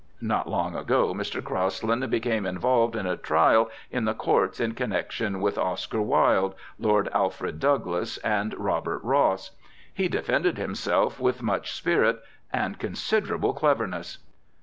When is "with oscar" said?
5.41-6.01